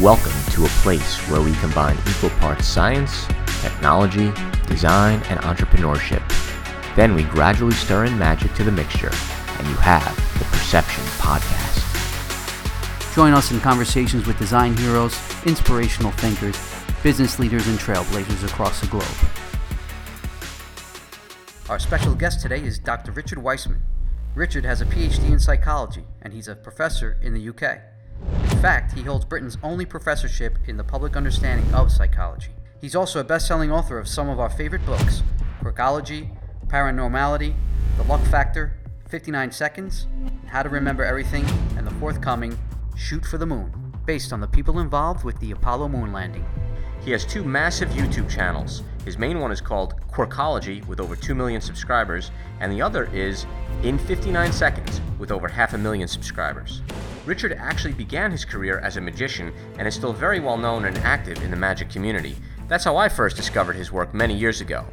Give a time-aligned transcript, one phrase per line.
[0.00, 3.26] Welcome to a place where we combine equal parts science,
[3.60, 4.30] technology,
[4.68, 6.22] design, and entrepreneurship.
[6.94, 11.82] Then we gradually stir in magic to the mixture, and you have the Perception Podcast.
[13.16, 16.56] Join us in conversations with design heroes, inspirational thinkers,
[17.02, 19.02] business leaders, and trailblazers across the globe.
[21.68, 23.10] Our special guest today is Dr.
[23.10, 23.82] Richard Wiseman.
[24.36, 27.80] Richard has a PhD in psychology, and he's a professor in the UK.
[28.58, 32.50] In fact, he holds Britain's only professorship in the public understanding of psychology.
[32.80, 35.22] He's also a best selling author of some of our favorite books
[35.62, 37.54] Quirkology, Paranormality,
[37.98, 38.76] The Luck Factor,
[39.10, 40.08] 59 Seconds,
[40.46, 42.58] How to Remember Everything, and the forthcoming
[42.96, 46.44] Shoot for the Moon, based on the people involved with the Apollo moon landing.
[47.00, 48.82] He has two massive YouTube channels.
[49.08, 52.30] His main one is called Quirkology with over 2 million subscribers,
[52.60, 53.46] and the other is
[53.82, 56.82] In 59 Seconds with over half a million subscribers.
[57.24, 60.98] Richard actually began his career as a magician and is still very well known and
[60.98, 62.36] active in the magic community.
[62.68, 64.84] That's how I first discovered his work many years ago.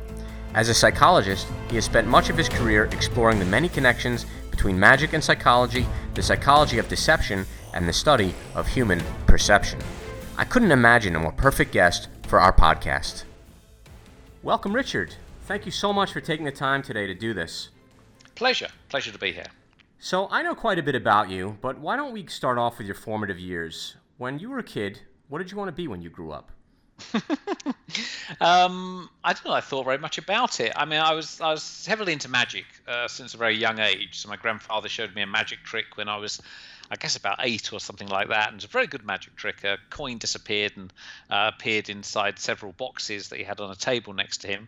[0.54, 4.80] As a psychologist, he has spent much of his career exploring the many connections between
[4.80, 9.78] magic and psychology, the psychology of deception, and the study of human perception.
[10.38, 13.26] I couldn't imagine a more perfect guest for our podcast.
[14.46, 15.16] Welcome, Richard.
[15.48, 17.70] Thank you so much for taking the time today to do this.
[18.36, 18.68] Pleasure.
[18.90, 19.48] Pleasure to be here.
[19.98, 22.86] So, I know quite a bit about you, but why don't we start off with
[22.86, 23.96] your formative years?
[24.20, 26.52] When you were a kid, what did you want to be when you grew up?
[28.40, 29.54] um, I don't know.
[29.54, 30.74] I thought very much about it.
[30.76, 34.20] I mean, I was I was heavily into magic uh, since a very young age.
[34.20, 36.40] So my grandfather showed me a magic trick when I was
[36.90, 38.50] I guess about eight or something like that.
[38.50, 39.64] And it's a very good magic trick.
[39.64, 40.94] A coin disappeared and
[41.30, 44.68] uh, appeared inside several boxes that he had on a table next to him.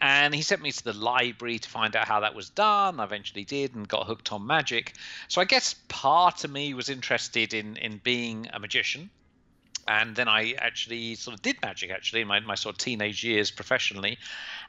[0.00, 3.00] And he sent me to the library to find out how that was done.
[3.00, 4.94] I eventually did and got hooked on magic.
[5.28, 9.10] So I guess part of me was interested in in being a magician
[9.88, 13.24] and then I actually sort of did magic actually in my, my sort of teenage
[13.24, 14.18] years professionally,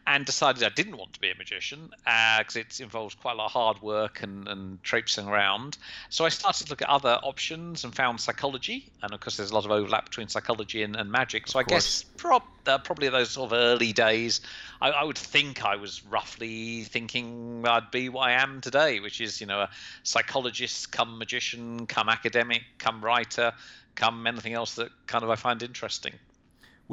[0.06, 3.36] and decided I didn't want to be a magician because uh, it involves quite a
[3.36, 5.78] lot of hard work and, and traipsing around.
[6.10, 9.52] So I started to look at other options and found psychology, and of course there's
[9.52, 11.48] a lot of overlap between psychology and, and magic.
[11.48, 14.42] So I guess prob- uh, probably those sort of early days,
[14.82, 19.22] I, I, would think I was roughly thinking I'd be what I am today, which
[19.22, 19.70] is you know a
[20.04, 23.54] psychologist, come magician, come academic, come writer
[23.96, 26.14] come anything else that kind of I find interesting.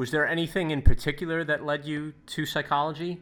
[0.01, 3.21] Was there anything in particular that led you to psychology?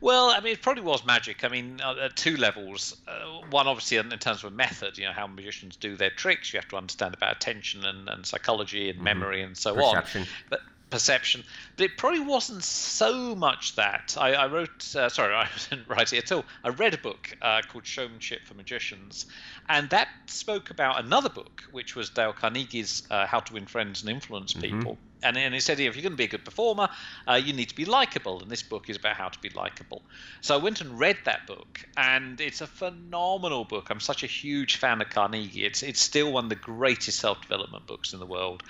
[0.00, 1.44] Well, I mean, it probably was magic.
[1.44, 2.96] I mean, uh, at two levels.
[3.06, 6.54] Uh, one, obviously, in, in, terms of method, you know, how magicians do their tricks.
[6.54, 9.04] You have to understand about attention and, and psychology and mm-hmm.
[9.04, 9.96] memory and so on.
[9.96, 10.22] Perception.
[10.22, 10.28] on.
[10.48, 11.44] But perception.
[11.76, 14.16] But it probably wasn't so much that.
[14.18, 16.46] I, I wrote, uh, sorry, I didn't write it at all.
[16.64, 19.26] I read a book uh, called Showmanship for Magicians,
[19.68, 24.00] and that spoke about another book, which was Dale Carnegie's uh, How to Win Friends
[24.00, 24.78] and Influence mm-hmm.
[24.78, 24.98] People.
[25.22, 26.88] And, he said, if you're going to be a good performer,
[27.28, 28.40] uh, you need to be likable.
[28.40, 30.02] And this book is about how to be likable.
[30.40, 33.90] So I went and read that book, and it's a phenomenal book.
[33.90, 35.64] I'm such a huge fan of Carnegie.
[35.64, 38.62] It's it's still one of the greatest self-development books in the world,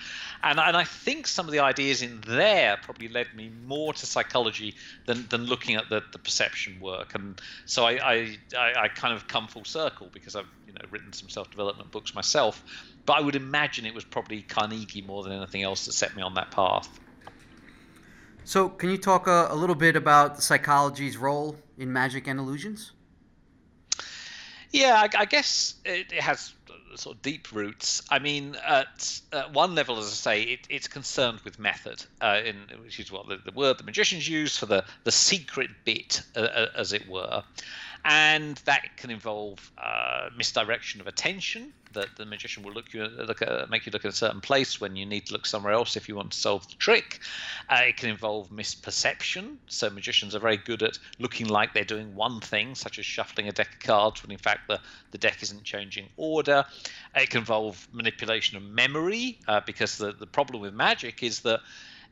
[0.43, 4.05] and and I think some of the ideas in there probably led me more to
[4.05, 4.75] psychology
[5.05, 7.15] than than looking at the, the perception work.
[7.15, 11.13] And so I, I I kind of come full circle because I've you know written
[11.13, 12.63] some self-development books myself
[13.05, 16.21] but I would imagine it was probably Carnegie more than anything else that set me
[16.21, 16.99] on that path.
[18.45, 22.91] So, can you talk a, a little bit about psychology's role in magic and illusions?
[24.71, 26.53] Yeah, I, I guess it, it, has
[26.95, 28.01] sort of deep roots.
[28.09, 32.41] I mean, at, at one level, as I say, it, it's concerned with method, uh,
[32.43, 36.21] in, which is what the, the, word the magicians use for the, the secret bit,
[36.35, 37.43] uh, uh as it were
[38.05, 41.71] and that can involve uh, misdirection of attention.
[41.93, 44.81] That the magician will look you look at, make you look at a certain place
[44.81, 47.19] when you need to look somewhere else if you want to solve the trick.
[47.69, 49.57] Uh, it can involve misperception.
[49.67, 53.47] So magicians are very good at looking like they're doing one thing, such as shuffling
[53.47, 54.79] a deck of cards when in fact the,
[55.11, 56.65] the deck isn't changing order.
[57.15, 61.59] It can involve manipulation of memory uh, because the, the problem with magic is that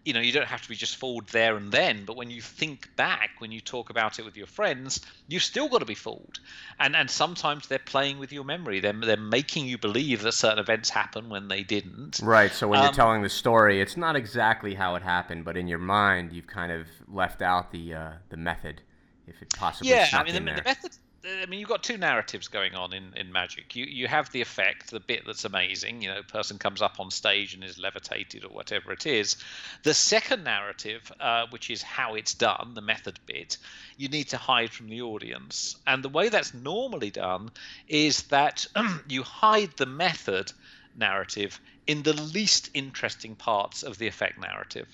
[0.04, 2.42] you know you don't have to be just fooled there and then but when you
[2.42, 5.96] think back when you talk about it with your friends you've still got to be
[5.96, 6.40] fooled.
[6.80, 8.80] And and sometimes they're playing with your memory.
[8.80, 12.20] They're, they're making you believe that certain events happen when they didn't.
[12.24, 15.58] Right so when um, you're telling the story it's not exactly how it happened but
[15.58, 18.82] in your mind you've kind of left out the uh, the method
[19.28, 20.92] if it possibly yeah i mean the, the method
[21.24, 23.76] I mean, you've got two narratives going on in, in magic.
[23.76, 26.02] You you have the effect, the bit that's amazing.
[26.02, 29.38] You know, person comes up on stage and is levitated or whatever it is.
[29.84, 33.58] The second narrative, uh, which is how it's done, the method bit,
[33.98, 35.76] you need to hide from the audience.
[35.86, 37.52] And the way that's normally done
[37.88, 38.66] is that
[39.08, 40.52] you hide the method
[40.98, 44.88] narrative in the least interesting parts of the effect narrative.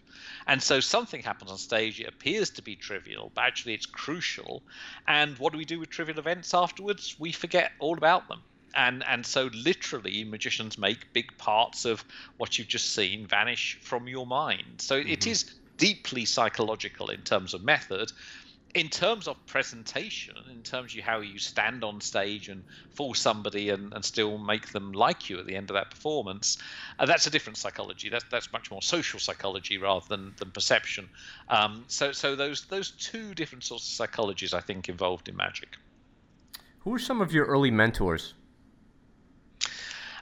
[0.47, 4.63] And so something happens on stage, it appears to be trivial, but actually it's crucial.
[5.07, 7.15] And what do we do with trivial events afterwards?
[7.19, 8.41] We forget all about them.
[8.75, 12.03] And, and so literally magicians make big parts of
[12.38, 14.65] what you've just seen vanish from your mind.
[14.77, 15.09] So mm-hmm.
[15.09, 18.11] it is deeply psychological in terms of method,
[18.73, 23.69] in terms of presentation, in terms of how you stand on stage and fool somebody
[23.69, 26.57] and, and still make them like you at the end of that performance,
[26.99, 28.09] uh, that's a different psychology.
[28.09, 31.09] That's that's much more social psychology rather than, than perception.
[31.49, 35.77] Um, so so those those two different sorts of psychologies I think involved in magic.
[36.79, 38.33] Who are some of your early mentors?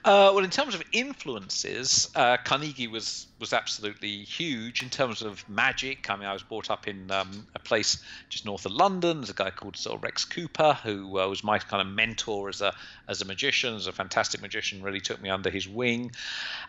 [0.06, 5.44] Uh, well, in terms of influences, uh, Carnegie was was absolutely huge in terms of
[5.50, 6.12] magic.
[6.12, 9.18] I mean, I was brought up in um, a place just north of London.
[9.18, 12.76] There's a guy called Rex Cooper who uh, was my kind of mentor as a
[13.08, 14.84] as a magician, as a fantastic magician.
[14.84, 16.12] Really took me under his wing.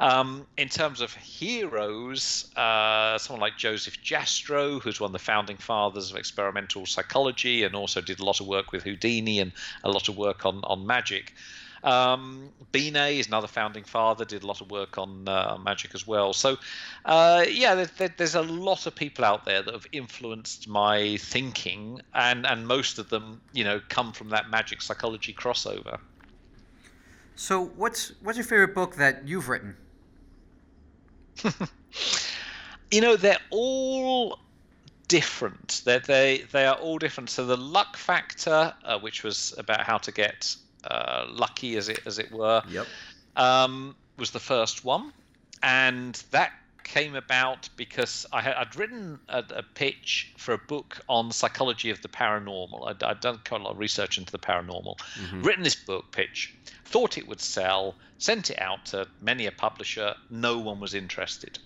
[0.01, 5.59] Um, in terms of heroes, uh, someone like Joseph Jastrow, who's one of the founding
[5.59, 9.53] fathers of experimental psychology, and also did a lot of work with Houdini and
[9.85, 11.35] a lot of work on on magic.
[11.85, 16.07] Um, Binet is another founding father, did a lot of work on uh, magic as
[16.07, 16.33] well.
[16.33, 16.57] So,
[17.05, 21.17] uh, yeah, there, there, there's a lot of people out there that have influenced my
[21.19, 25.99] thinking, and, and most of them, you know, come from that magic psychology crossover.
[27.37, 29.77] So, what's what's your favorite book that you've written?
[32.91, 34.39] you know, they're all
[35.09, 35.83] different.
[35.85, 37.31] They're, they they are all different.
[37.31, 40.57] So the luck factor, uh, which was about how to get
[40.91, 42.63] uh, lucky as it as it were.
[42.69, 42.87] Yep.
[43.37, 45.13] Um, was the first one,
[45.63, 46.53] and that
[46.87, 51.91] came about because I had I'd written a, a, pitch for a book on psychology
[51.91, 52.89] of the paranormal.
[52.89, 54.97] I'd, I'd done quite a lot of research into the paranormal.
[54.99, 55.43] Mm-hmm.
[55.43, 56.55] Written this book pitch,
[56.85, 60.15] thought it would sell, sent it out to many a publisher.
[60.31, 61.59] No one was interested.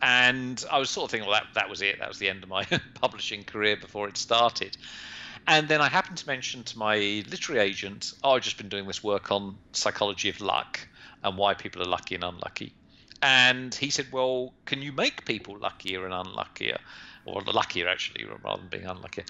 [0.00, 1.98] And I was sort of thinking, well, that, that was it.
[2.00, 2.64] That was the end of my
[2.94, 4.76] publishing career before it started.
[5.46, 6.96] And then I happened to mention to my
[7.28, 10.80] literary agent, oh, I've just been doing this work on psychology of luck
[11.22, 12.72] and why people are lucky and unlucky.
[13.22, 16.78] And he said, well, can you make people luckier and unluckier?
[17.24, 19.22] Or the luckier, actually, rather than being unlucky.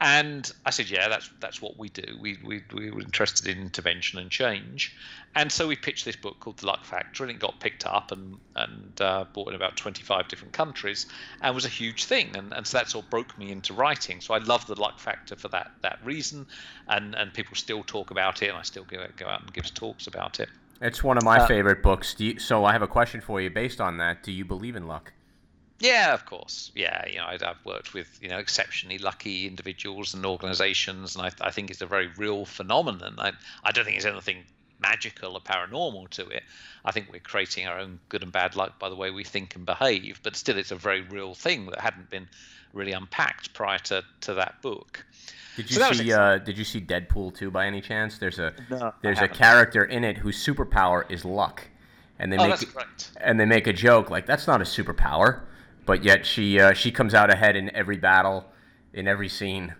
[0.00, 2.18] And I said, yeah, that's that's what we do.
[2.20, 4.94] We, we, we were interested in intervention and change.
[5.34, 8.12] And so we pitched this book called The Luck Factor, and it got picked up
[8.12, 11.06] and, and uh, bought in about 25 different countries
[11.42, 12.36] and was a huge thing.
[12.36, 14.20] And, and so that sort of broke me into writing.
[14.20, 16.46] So I love The Luck Factor for that, that reason.
[16.86, 19.72] And, and people still talk about it, and I still go, go out and give
[19.74, 20.48] talks about it.
[20.80, 22.14] It's one of my uh, favorite books.
[22.18, 24.22] You, so I have a question for you based on that.
[24.22, 25.12] Do you believe in luck?
[25.80, 26.72] Yeah, of course.
[26.74, 31.46] Yeah, you know, I've worked with you know exceptionally lucky individuals and organisations, and I,
[31.46, 33.14] I, think it's a very real phenomenon.
[33.18, 33.32] I,
[33.62, 34.44] I don't think there's anything
[34.80, 36.42] magical or paranormal to it.
[36.84, 39.54] I think we're creating our own good and bad luck by the way we think
[39.54, 42.28] and behave, but still, it's a very real thing that hadn't been
[42.72, 45.04] really unpacked prior to, to that book.
[45.56, 46.12] Did you so see?
[46.12, 48.18] Uh, did you see Deadpool 2 by any chance?
[48.18, 51.62] There's a no, there's a character in it whose superpower is luck,
[52.18, 52.68] and they oh, make
[53.20, 55.42] and they make a joke like that's not a superpower
[55.88, 58.44] but yet she uh, she comes out ahead in every battle,
[58.92, 59.74] in every scene.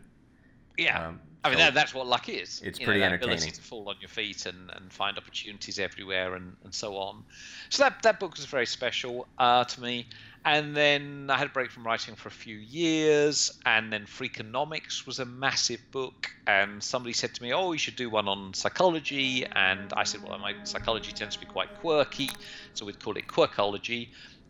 [0.78, 1.08] Yeah.
[1.08, 2.62] Um, I mean, so that, that's what luck is.
[2.64, 3.34] It's you pretty know, entertaining.
[3.36, 7.24] Ability to fall on your feet and, and find opportunities everywhere and, and so on.
[7.68, 10.06] So that that book was very special uh, to me.
[10.46, 13.58] And then I had a break from writing for a few years.
[13.66, 16.30] And then Freakonomics was a massive book.
[16.46, 20.22] And somebody said to me, "Oh, you should do one on psychology." And I said,
[20.22, 22.30] "Well, my psychology tends to be quite quirky,
[22.72, 24.08] so we'd call it Quirkology."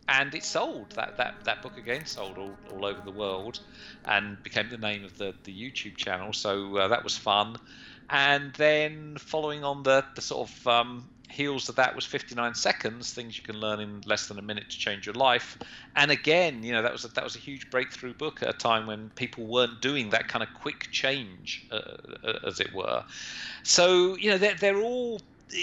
[0.09, 0.91] And it sold.
[0.95, 3.59] That that that book again sold all, all over the world,
[4.05, 6.33] and became the name of the the YouTube channel.
[6.33, 7.55] So uh, that was fun.
[8.09, 13.13] And then following on the the sort of um, heels of that was 59 seconds
[13.13, 15.59] things you can learn in less than a minute to change your life
[15.95, 18.53] and again you know that was a, that was a huge breakthrough book at a
[18.53, 21.81] time when people weren't doing that kind of quick change uh,
[22.23, 23.03] uh as it were
[23.61, 25.21] so you know they're, they're all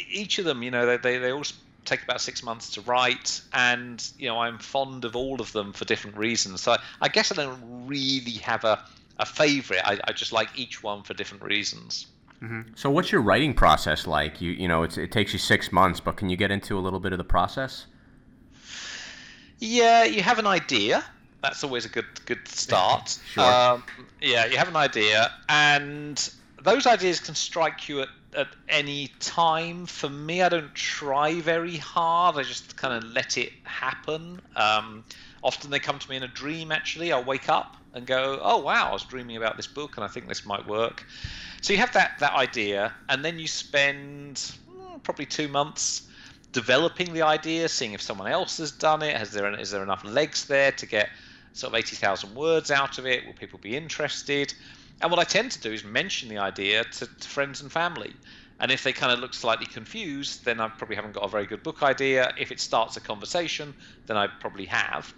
[0.09, 1.43] each of them you know they, they, they all
[1.87, 5.73] take about six months to write, and you know I'm fond of all of them
[5.73, 6.61] for different reasons.
[6.61, 8.85] So I, I guess I don't really have a,
[9.19, 9.83] a favorite.
[9.85, 12.07] I, I just like each one for different reasons.
[12.43, 12.73] Mm-hmm.
[12.75, 14.40] So what's your writing process like?
[14.40, 17.00] You you know it takes you six months, but can you get into a little
[17.00, 17.87] bit of the process?
[19.59, 21.05] Yeah, you have an idea.
[21.43, 23.19] That's always a good good start.
[23.33, 23.45] sure.
[23.45, 23.85] Um,
[24.21, 26.31] yeah, you have an idea, and
[26.62, 29.87] those ideas can strike you at at any time.
[29.87, 32.37] For me, I don't try very hard.
[32.37, 34.40] I just kind of let it happen.
[34.55, 35.05] Um,
[35.43, 36.71] often they come to me in a dream.
[36.71, 40.05] Actually, I'll wake up and go, "Oh wow, I was dreaming about this book, and
[40.05, 41.05] I think this might work."
[41.62, 44.38] So you have that that idea, and then you spend
[44.69, 46.09] hmm, probably two months
[46.52, 49.16] developing the idea, seeing if someone else has done it.
[49.16, 51.09] Has there is there enough legs there to get
[51.52, 53.26] sort of 80,000 words out of it?
[53.26, 54.52] Will people be interested?
[55.00, 58.15] And what I tend to do is mention the idea to, to friends and family.
[58.59, 61.47] And if they kind of look slightly confused, then I probably haven't got a very
[61.47, 62.33] good book idea.
[62.38, 63.75] If it starts a conversation,
[64.07, 65.12] then I probably have.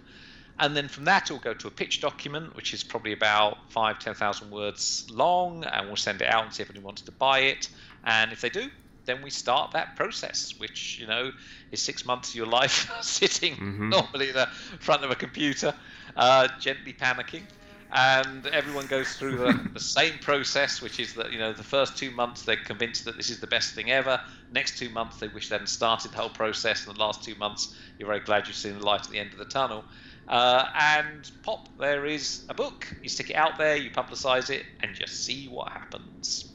[0.59, 3.97] And then from that, we'll go to a pitch document, which is probably about five,
[3.99, 7.39] 10,000 words long, and we'll send it out and see if anyone wants to buy
[7.39, 7.69] it.
[8.03, 8.69] And if they do,
[9.05, 11.31] then we start that process, which, you know,
[11.71, 13.89] is six months of your life sitting mm-hmm.
[13.89, 14.47] normally in the
[14.81, 15.73] front of a computer,
[16.17, 17.43] uh, gently panicking
[17.91, 21.97] and everyone goes through the, the, same process, which is that you know the first
[21.97, 24.21] two months they're convinced that this is the best thing ever.
[24.51, 27.35] Next two months they wish they hadn't started the whole process, and the last two
[27.35, 29.83] months you're very glad you've seen the light at the end of the tunnel.
[30.27, 32.85] Uh, and pop, there is a book.
[33.01, 36.53] You stick it out there, you publicize it, and just see what happens.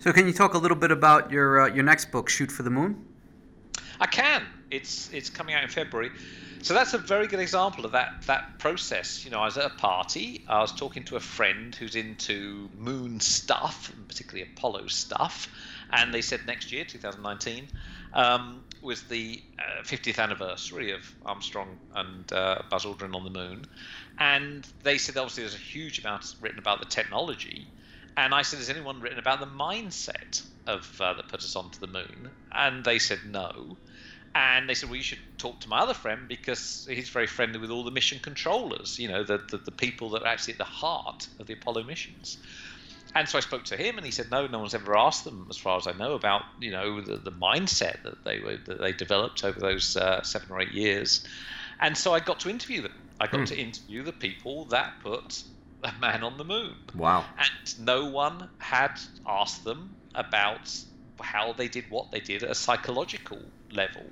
[0.00, 2.64] So, can you talk a little bit about your uh, your next book, Shoot for
[2.64, 3.04] the Moon?
[4.00, 4.44] I can.
[4.72, 6.10] It's it's coming out in February.
[6.62, 9.24] So that's a very good example of that that process.
[9.24, 10.44] You know, I was at a party.
[10.48, 15.48] I was talking to a friend who's into moon stuff, particularly Apollo stuff,
[15.90, 17.68] and they said next year, 2019,
[18.14, 23.66] um, was the uh, 50th anniversary of Armstrong and uh, Buzz Aldrin on the moon,
[24.18, 27.66] and they said obviously there's a huge amount written about the technology,
[28.16, 31.80] and I said, has anyone written about the mindset of uh, that put us onto
[31.80, 32.30] the moon?
[32.52, 33.76] And they said no.
[34.34, 37.58] And they said, well, you should talk to my other friend because he's very friendly
[37.58, 40.58] with all the mission controllers, you know, the, the, the people that are actually at
[40.58, 42.38] the heart of the Apollo missions.
[43.14, 45.46] And so I spoke to him, and he said, no, no one's ever asked them,
[45.50, 48.80] as far as I know, about you know the, the mindset that they were that
[48.80, 51.24] they developed over those uh, seven or eight years.
[51.80, 52.94] And so I got to interview them.
[53.20, 53.44] I got hmm.
[53.46, 55.42] to interview the people that put
[55.82, 56.74] a man on the moon.
[56.94, 57.24] Wow!
[57.38, 60.74] And no one had asked them about
[61.20, 63.40] how they did what they did at a psychological
[63.72, 64.04] level.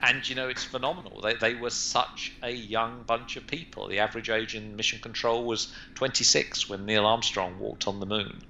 [0.00, 1.20] And you know, it's phenomenal.
[1.20, 3.88] They, they were such a young bunch of people.
[3.88, 8.42] The average age in mission control was 26 when Neil Armstrong walked on the moon.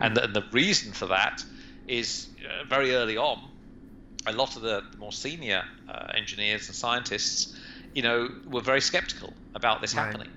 [0.00, 1.44] And the, and the reason for that
[1.86, 3.38] is uh, very early on,
[4.26, 7.56] a lot of the more senior uh, engineers and scientists,
[7.94, 10.06] you know, were very skeptical about this right.
[10.06, 10.30] happening.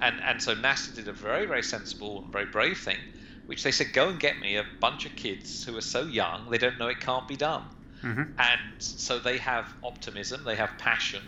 [0.00, 2.98] And, and so NASA did a very, very sensible and very brave thing
[3.46, 6.50] which they said, go and get me a bunch of kids who are so young
[6.50, 7.62] they don't know it can't be done.
[8.02, 8.22] Mm-hmm.
[8.38, 11.22] And so they have optimism, they have passion,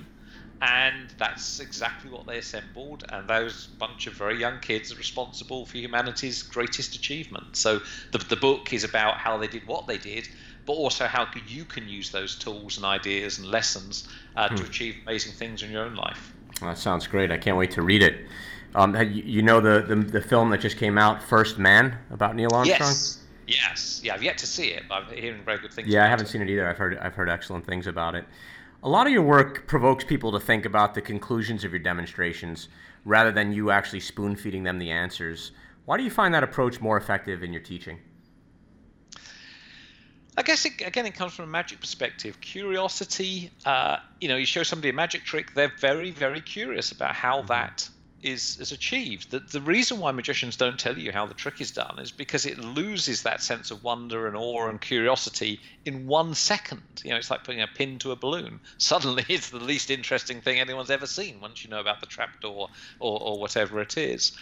[0.61, 3.05] and that's exactly what they assembled.
[3.09, 7.57] And those bunch of very young kids are responsible for humanity's greatest achievement.
[7.57, 7.81] So
[8.13, 10.29] the, the book is about how they did what they did,
[10.67, 14.57] but also how you can use those tools and ideas and lessons uh, hmm.
[14.57, 16.35] to achieve amazing things in your own life.
[16.61, 17.31] Well, that sounds great.
[17.31, 18.27] I can't wait to read it.
[18.75, 22.51] Um, you know the, the, the film that just came out, First Man, about Neil
[22.53, 22.81] Armstrong.
[22.81, 23.18] Yes.
[23.49, 24.01] Yes.
[24.05, 25.89] Yeah, I've yet to see it, but I'm hearing very good things.
[25.89, 26.29] Yeah, I haven't it.
[26.29, 26.69] seen it either.
[26.69, 28.25] I've heard I've heard excellent things about it.
[28.83, 32.69] A lot of your work provokes people to think about the conclusions of your demonstrations
[33.05, 35.53] rather than you actually spoon feeding them the answers.
[35.87, 37.99] Why do you find that approach more effective in your teaching?
[40.37, 42.41] I guess it, again, it comes from a magic perspective.
[42.41, 43.51] Curiosity.
[43.65, 47.39] Uh, you know, you show somebody a magic trick, they're very, very curious about how
[47.39, 47.49] mm-hmm.
[47.49, 47.89] that
[48.23, 49.31] is is achieved.
[49.31, 52.47] The, the reason why magicians don't tell you how the trick is done is because
[52.47, 56.83] it loses that sense of wonder and awe and curiosity in one second.
[57.05, 58.61] You know, it's like putting a pin to a balloon.
[58.79, 62.69] Suddenly, it's the least interesting thing anyone's ever seen once you know about the trapdoor
[62.99, 64.33] or, or whatever it is.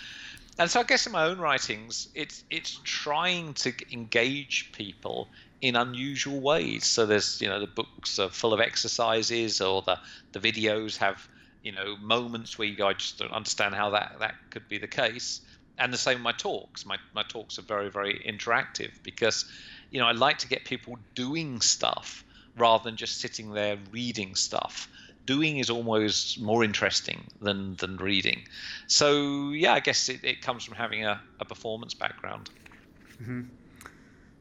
[0.59, 5.28] And so, I guess in my own writings, it's it's trying to engage people
[5.61, 6.87] in unusual ways.
[6.87, 9.99] So there's you know the books are full of exercises, or the
[10.33, 11.28] the videos have
[11.66, 14.87] you know moments where you guys just don't understand how that that could be the
[14.87, 15.40] case.
[15.78, 16.87] And the same with my talks.
[16.87, 19.44] My, my talks are very very interactive because
[19.90, 22.25] you know i like to get people doing stuff
[22.56, 24.88] rather than just sitting there reading stuff.
[25.26, 28.42] Doing is almost more interesting than than reading.
[28.87, 32.49] So yeah i guess it, it comes from having a, a performance background.
[33.20, 33.42] Mm-hmm.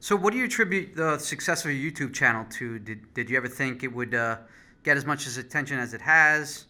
[0.01, 2.77] so what do you attribute the success of your youtube channel to?
[2.77, 4.35] Did, did you ever think it would uh,
[4.83, 6.65] get as much as attention as it has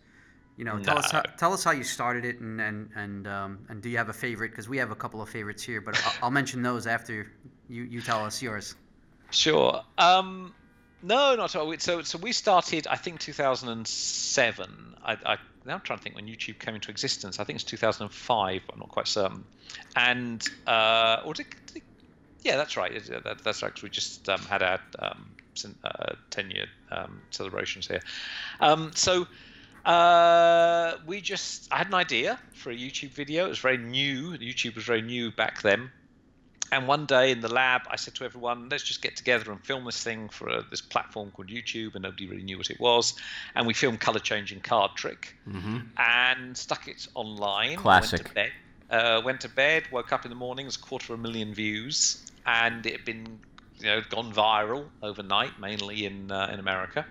[0.57, 1.01] you know, tell no.
[1.01, 3.97] us how, tell us how you started it, and and and um, and do you
[3.97, 4.51] have a favorite?
[4.51, 7.31] Because we have a couple of favorites here, but I'll, I'll, mention those after
[7.67, 8.75] you you tell us yours.
[9.31, 9.83] Sure.
[9.97, 10.53] Um,
[11.03, 11.74] no, not at all.
[11.77, 14.95] So so we started, I think, 2007.
[15.03, 17.39] I, I now I'm trying to think when YouTube came into existence.
[17.39, 18.62] I think it's 2005.
[18.71, 19.43] I'm not quite certain.
[19.95, 21.83] And uh, or did, did,
[22.43, 22.93] yeah, that's right.
[23.24, 23.74] That, that's right.
[23.74, 25.31] Cause we just um, had our um,
[26.29, 28.01] 10 year um, celebrations here.
[28.59, 29.27] Um, so
[29.85, 33.45] uh, we just I had an idea for a YouTube video.
[33.45, 34.31] It was very new.
[34.37, 35.91] YouTube was very new back then,
[36.71, 39.63] and one day in the lab, I said to everyone, let's just get together and
[39.63, 42.79] film this thing for uh, this platform called YouTube, and nobody really knew what it
[42.79, 43.13] was.
[43.55, 45.77] And we filmed color changing card trick Mm-hmm.
[45.97, 47.77] and stuck it online.
[47.77, 48.19] Classic.
[48.19, 48.51] Went to bed.
[48.89, 49.83] Uh, went to bed.
[49.91, 50.65] Woke up in the morning.
[50.65, 53.39] It was a quarter of a million views, and it had been,
[53.79, 57.05] you know, gone viral overnight, mainly in uh, in America.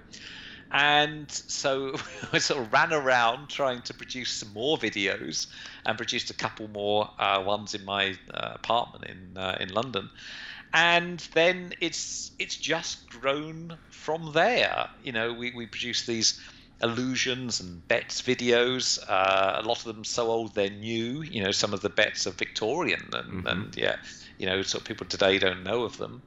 [0.74, 1.94] And so
[2.32, 5.46] I sort of ran around trying to produce some more videos,
[5.86, 10.10] and produced a couple more uh, ones in my uh, apartment in uh, in London.
[10.74, 14.88] And then it's it's just grown from there.
[15.02, 16.38] You know, we, we produce these
[16.82, 18.98] illusions and bets videos.
[19.08, 21.22] Uh, a lot of them so old they're new.
[21.22, 23.50] You know, some of the bets are Victorian, and, Mhm.
[23.52, 23.96] and yeah,
[24.38, 26.22] you know, so people today don't know of them.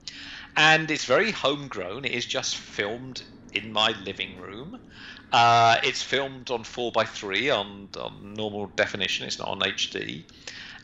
[0.57, 2.05] And it's very homegrown.
[2.05, 3.23] It is just filmed
[3.57, 4.79] in my living room.
[5.31, 9.25] Uh, it's filmed on four x three on on normal definition.
[9.27, 10.25] It's not on HD.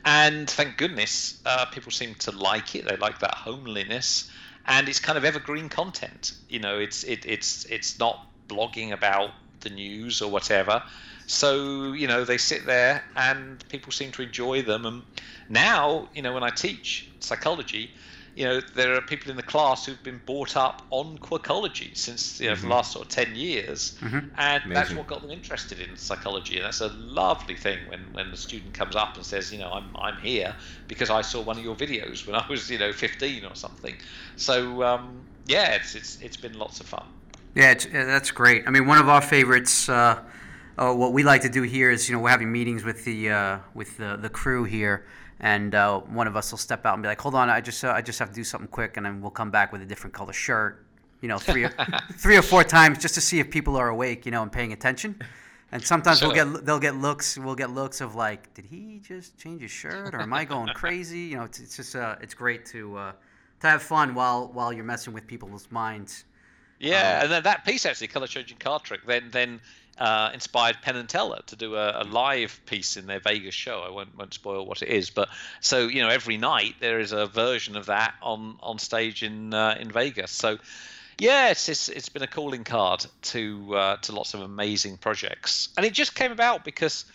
[0.06, 2.86] And thank goodness, uh, people seem to like it.
[2.86, 4.30] They like that homeliness,
[4.66, 6.34] and it's kind of evergreen content.
[6.50, 10.84] You know, it's it, it's it's not blogging about the news or whatever.
[11.26, 14.86] So you know, they sit there, and people seem to enjoy them.
[14.86, 15.04] And
[15.50, 17.92] now, you know, when I teach psychology,
[18.36, 22.40] you know, there are people in the class who've been brought up on Quirkology since
[22.40, 24.30] you know for the last sort of ten years, Mhm.
[24.38, 26.56] and that's what got them interested in psychology.
[26.58, 29.72] And that's a lovely thing when when the student comes up and says, you know,
[29.72, 30.56] I'm I'm here
[30.88, 33.96] because I saw one of your videos when I was you know 15 or something.
[34.36, 37.06] So um, yeah, it's it's it's been lots of fun.
[37.56, 38.68] Yeah, it's, yeah, that's great.
[38.68, 39.88] I mean, one of our favorites.
[39.88, 40.20] Uh,
[40.78, 43.30] uh, what we like to do here is, you know, we're having meetings with the
[43.30, 45.06] uh, with the, the crew here,
[45.40, 47.84] and uh, one of us will step out and be like, "Hold on, I just
[47.84, 49.86] uh, I just have to do something quick," and then we'll come back with a
[49.86, 50.86] different color shirt,
[51.22, 51.74] you know, three or,
[52.18, 54.74] three or four times just to see if people are awake, you know, and paying
[54.74, 55.16] attention.
[55.72, 59.38] And sometimes we'll get they'll get looks we'll get looks of like, did he just
[59.38, 61.22] change his shirt or am I going crazy?
[61.22, 63.12] You know, it's, it's just uh, it's great to uh,
[63.62, 66.26] to have fun while while you're messing with people's minds.
[66.80, 69.62] Yeah, Um, and then that piece actually, color changing card trick, then then
[69.98, 73.84] uh, inspired Penn and Teller to do a, a live piece in their Vegas show.
[73.86, 75.30] I won't won't spoil what it is, but
[75.62, 79.54] so you know every night there is a version of that on on stage in
[79.54, 80.32] uh, in Vegas.
[80.32, 80.58] So
[81.20, 85.70] yeah, it's, it's it's been a calling card to uh, to lots of amazing projects,
[85.78, 87.06] and it just came about because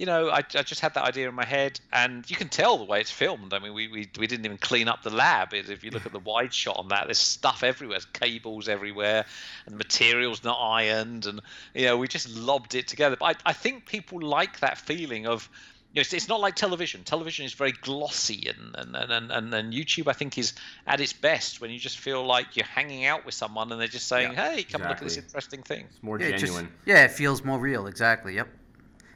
[0.00, 2.78] you know, I, I just had that idea in my head, and you can tell
[2.78, 3.52] the way it's filmed.
[3.52, 5.52] I mean, we, we, we didn't even clean up the lab.
[5.52, 9.26] If you look at the wide shot on that, there's stuff everywhere, there's cables everywhere,
[9.66, 11.42] and the material's not ironed, and
[11.74, 13.16] you know, we just lobbed it together.
[13.20, 15.50] But I, I think people like that feeling of,
[15.92, 17.04] you know, it's, it's not like television.
[17.04, 20.54] Television is very glossy, and and, and, and, and and YouTube, I think, is
[20.86, 23.86] at its best when you just feel like you're hanging out with someone, and they're
[23.86, 26.44] just saying, Yeah, "Hey, come look at this interesting thing." It's more Yeah, it just-
[26.46, 26.72] genuine.
[26.86, 27.86] yeah, it feels more real.
[27.86, 28.36] Exactly.
[28.36, 28.48] Yep.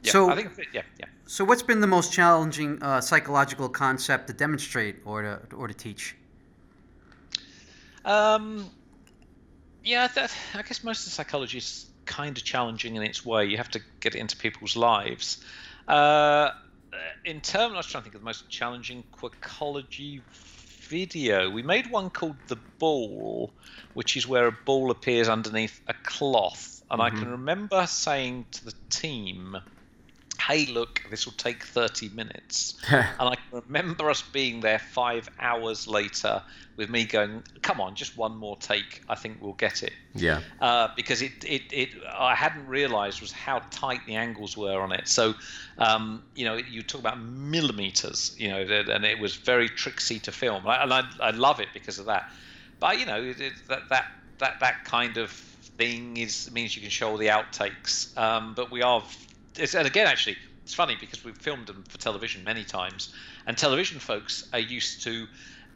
[0.04, 1.06] Yeah, so, I think, yeah, yeah.
[1.24, 5.74] so what's been the most challenging uh, psychological concept to demonstrate or to or to
[5.74, 6.14] teach?
[8.04, 8.70] Um,
[9.82, 13.46] yeah, that, I guess most of psychology is kind of challenging in its way.
[13.46, 15.42] You have to get it into people's lives.
[15.88, 16.50] Uh,
[17.24, 20.20] in terms, I was trying to think of the most challenging quirkology
[20.88, 21.50] video.
[21.50, 23.50] We made one called The Ball,
[23.94, 26.82] which is where a ball appears underneath a cloth.
[26.90, 29.56] And I can remember saying to the team,
[30.46, 32.74] hey, look, this will take 30 minutes.
[32.90, 36.42] and I can remember us being there five hours later
[36.76, 39.00] with me going, come on, just one more take.
[39.08, 39.92] I think we'll get it.
[40.14, 40.40] Yeah.
[40.60, 44.92] Uh, because it, it, it, I hadn't realized was how tight the angles were on
[44.92, 45.08] it.
[45.08, 45.34] So,
[45.78, 50.32] um, you know, you talk about millimeters, you know, and it was very tricksy to
[50.32, 50.66] film.
[50.66, 52.30] And I, I, love it because of that.
[52.80, 56.82] But, you know, it, it, that, that, that, that kind of thing is means you
[56.82, 58.16] can show all the outtakes.
[58.18, 59.02] Um, but we are,
[59.58, 63.12] and again, actually, it's funny because we've filmed them for television many times,
[63.46, 65.26] and television folks are used to,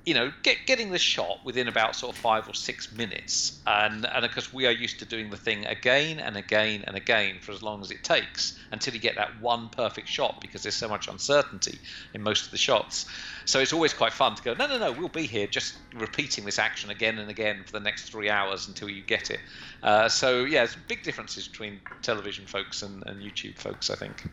[0.05, 4.07] you know, get, getting the shot within about sort of five or six minutes, and
[4.07, 7.37] and of course we are used to doing the thing again and again and again
[7.41, 10.75] for as long as it takes until you get that one perfect shot because there's
[10.75, 11.79] so much uncertainty
[12.15, 13.07] in most of the shots.
[13.45, 16.45] So it's always quite fun to go, no, no, no, we'll be here just repeating
[16.45, 19.41] this action again and again for the next three hours until you get it.
[19.83, 24.29] Uh, so yeah, there's big differences between television folks and, and YouTube folks, I think.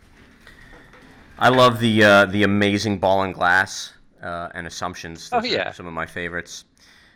[1.38, 3.92] I love the uh, the amazing ball and glass
[4.26, 5.30] uh, and assumptions.
[5.32, 5.72] Oh, Those yeah.
[5.72, 6.66] some of my favorites.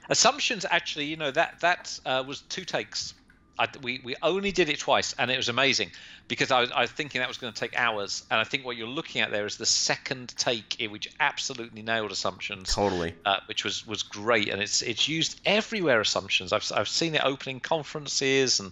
[0.09, 3.13] Assumptions, actually, you know that that uh, was two takes.
[3.59, 5.91] I, we, we only did it twice, and it was amazing
[6.29, 8.23] because I was, I was thinking that was going to take hours.
[8.31, 12.11] And I think what you're looking at there is the second take, which absolutely nailed
[12.11, 12.73] assumptions.
[12.73, 13.15] Totally.
[13.25, 14.47] Uh, which was, was great.
[14.47, 16.53] And it's it's used everywhere, assumptions.
[16.53, 18.71] I've, I've seen it opening conferences and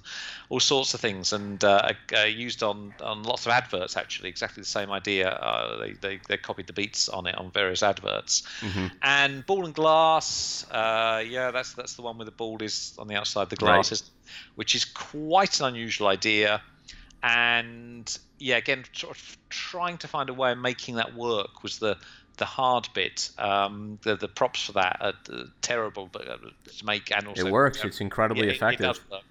[0.50, 4.30] all sorts of things, and uh, uh, used on, on lots of adverts, actually.
[4.30, 5.30] Exactly the same idea.
[5.30, 8.43] Uh, they, they, they copied the beats on it on various adverts.
[8.62, 8.88] Mm-hmm.
[9.02, 13.08] And Ball and Glass, uh, yeah, that's, that's the one where the ball is on
[13.08, 14.04] the outside the glasses.
[14.04, 14.12] Right
[14.56, 16.62] which is quite an unusual idea.
[17.24, 21.80] And yeah, again, sort of trying to find a way of making that work was
[21.80, 21.98] the
[22.38, 23.32] the hard bit.
[23.38, 25.13] Um, the the props for that are
[25.62, 26.38] terrible, but uh,
[26.78, 27.84] to make and also it works.
[27.84, 29.00] it's incredibly yeah, effective.
[29.12, 29.24] It, it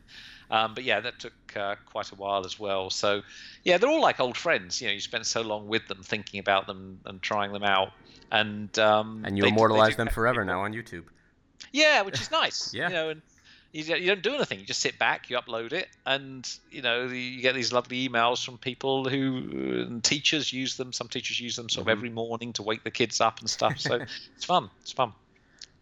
[0.51, 2.91] um, but yeah, that took uh, quite a while as well.
[2.91, 3.23] So
[3.65, 4.81] yeah, they're all like old friends.
[4.81, 7.93] You know, you spend so long with them, thinking about them and trying them out,
[8.31, 11.05] and um, and you immortalize them forever now on YouTube.
[11.73, 12.73] Yeah, which is nice.
[12.75, 12.89] yeah.
[12.89, 13.23] You know, and
[13.77, 14.61] you, you don't do anything.
[14.61, 18.45] You just sit back, you upload it, and you know you get these lovely emails
[18.45, 20.93] from people who and teachers use them.
[20.93, 21.91] Some teachers use them sort mm-hmm.
[21.91, 23.79] of every morning to wake the kids up and stuff.
[23.79, 23.95] So
[24.37, 24.71] it's fun.
[24.81, 25.13] It's fun.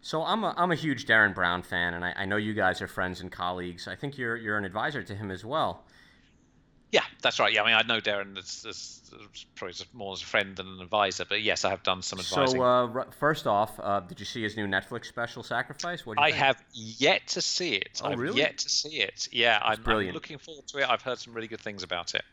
[0.01, 2.81] So I'm a, I'm a huge Derren Brown fan, and I, I know you guys
[2.81, 3.87] are friends and colleagues.
[3.87, 5.84] I think you're you're an advisor to him as well.
[6.91, 7.51] Yeah, that's right.
[7.51, 10.67] Yeah, I mean, I know Derren as, as, as probably more as a friend than
[10.67, 12.59] an advisor, but yes, I have done some advising.
[12.59, 16.05] So, uh, first off, uh, did you see his new Netflix special, Sacrifice?
[16.05, 16.37] What I think?
[16.37, 18.01] have yet to see it.
[18.03, 18.37] Oh, I've really?
[18.37, 19.27] yet to see it.
[19.31, 20.89] Yeah, I'm, I'm, looking forward to it.
[20.89, 22.23] I've heard some really good things about it.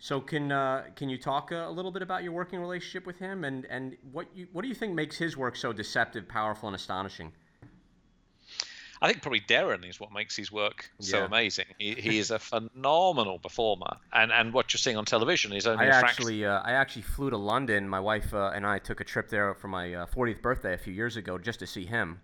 [0.00, 3.44] So, can uh, can you talk a little bit about your working relationship with him,
[3.44, 6.76] and, and what you what do you think makes his work so deceptive, powerful, and
[6.76, 7.32] astonishing?
[9.04, 11.26] I think probably Derren is what makes his work so yeah.
[11.26, 11.66] amazing.
[11.78, 15.84] He, he is a phenomenal performer, and and what you're seeing on television is only.
[15.84, 17.86] I actually uh, I actually flew to London.
[17.86, 20.78] My wife uh, and I took a trip there for my uh, 40th birthday a
[20.78, 22.22] few years ago just to see him.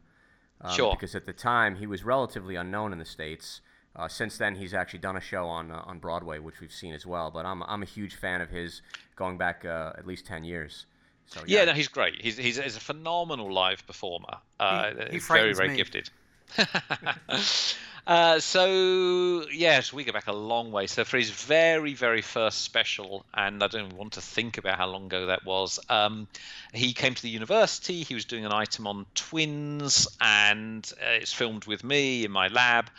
[0.63, 0.93] Um, sure.
[0.93, 3.61] Because at the time he was relatively unknown in the states.
[3.95, 6.95] Uh, since then, he's actually done a show on uh, on Broadway, which we've seen
[6.95, 7.31] as well.
[7.31, 8.81] But I'm I'm a huge fan of his,
[9.17, 10.87] going back uh, at least 10 years.
[11.27, 11.59] So, yeah.
[11.59, 12.21] yeah, no, he's great.
[12.21, 14.39] He's, he's, he's a phenomenal live performer.
[14.59, 15.77] he, he very very me.
[15.77, 16.09] gifted.
[18.07, 20.87] uh, so yes, we go back a long way.
[20.87, 24.77] So for his very, very first special, and I don't even want to think about
[24.77, 25.79] how long ago that was.
[25.89, 26.29] Um,
[26.73, 28.03] he came to the university.
[28.03, 32.49] He was doing an item on twins, and uh, it's filmed with me in my
[32.49, 32.91] lab.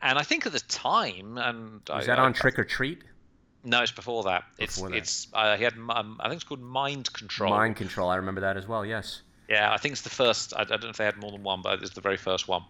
[0.00, 3.02] And I think at the time, and was I, that on I, Trick or Treat?
[3.64, 4.44] No, it's before that.
[4.56, 4.96] Before it's that.
[4.96, 7.50] it's uh, he had um, I think it's called Mind Control.
[7.50, 8.08] Mind Control.
[8.08, 8.86] I remember that as well.
[8.86, 9.22] Yes.
[9.48, 10.52] Yeah, I think it's the first.
[10.54, 12.64] I, don't know if they had more than one, but it's the very first one.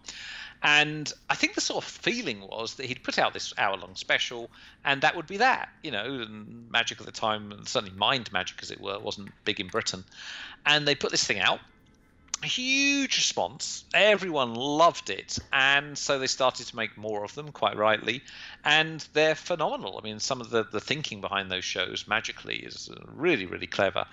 [0.63, 4.49] And I think the sort of feeling was that he'd put out this hour-long special,
[4.85, 5.69] and that would be that.
[5.83, 9.29] You know, and magic at the time, and certainly mind magic, as it were, wasn't
[9.43, 10.05] big in Britain.
[10.65, 11.59] And they put this thing out,
[12.43, 13.83] huge response.
[13.93, 18.23] Everyone loved it, and so they started to make more of them, quite rightly,
[18.63, 19.99] and they're phenomenal.
[20.01, 24.05] I mean, some of the the thinking behind those shows magically is really really clever,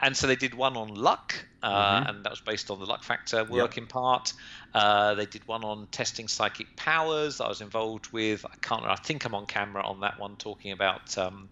[0.00, 2.08] and so they did one on luck, uh, mm-hmm.
[2.08, 3.84] and that was based on the luck factor work yep.
[3.84, 4.32] in part.
[4.72, 7.40] Uh, they did one on testing psychic powers.
[7.40, 8.44] I was involved with.
[8.44, 8.84] I can't.
[8.84, 11.16] I think I'm on camera on that one talking about.
[11.18, 11.48] Um,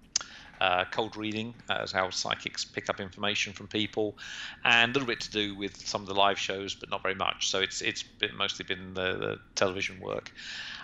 [0.60, 4.16] uh, cold reading as how psychics pick up information from people,
[4.64, 7.14] and a little bit to do with some of the live shows, but not very
[7.14, 7.48] much.
[7.50, 10.32] So it's it's been, mostly been the, the television work.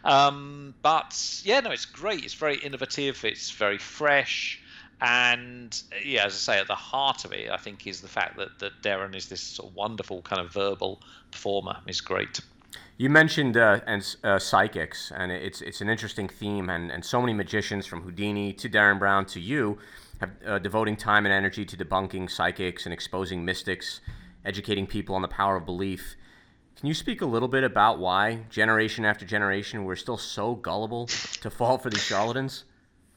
[0.05, 2.25] Um, but yeah, no, it's great.
[2.25, 3.25] It's very innovative.
[3.25, 4.61] It's very fresh.
[5.01, 8.39] And yeah, as I say, at the heart of it, I think is the fact
[8.39, 11.77] that, that Derren is this sort of wonderful kind of verbal performer.
[11.87, 12.41] Is great.
[12.97, 17.21] You mentioned uh, and uh, psychics, and it's it's an interesting theme, and, and so
[17.21, 19.79] many magicians from Houdini to Derren Brown to you
[20.21, 24.01] have uh, devoting time and energy to debunking psychics and exposing mystics,
[24.45, 26.15] educating people on the power of belief.
[26.77, 31.09] Can you speak a little bit about why generation after generation we're still so gullible
[31.41, 32.65] to fall for these charlatans?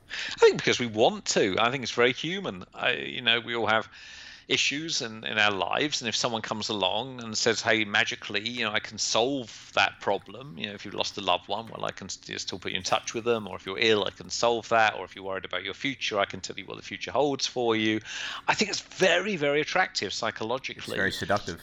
[0.10, 1.56] I think because we want to.
[1.60, 2.64] I think it's very human.
[2.74, 3.90] I, you know, we all have
[4.48, 8.64] issues in, in our lives and if someone comes along and says hey magically you
[8.64, 11.84] know i can solve that problem you know if you've lost a loved one well
[11.84, 14.30] i can still put you in touch with them or if you're ill i can
[14.30, 16.84] solve that or if you're worried about your future i can tell you what the
[16.84, 18.00] future holds for you.
[18.48, 20.94] I think it's very very attractive psychologically.
[20.94, 21.62] It's very seductive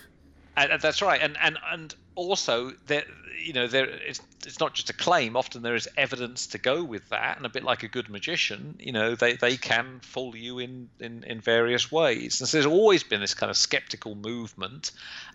[0.56, 1.20] and, that's right.
[1.20, 3.06] And and and also that
[3.42, 5.36] you know there it's, it's not just a claim.
[5.36, 7.36] Often there is evidence to go with that.
[7.36, 10.88] And a bit like a good magician you know they, they can fool you in,
[11.00, 12.40] in in various ways.
[12.40, 14.92] And so there's always been this kind of skeptical movement.